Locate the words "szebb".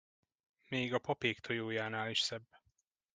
2.19-2.47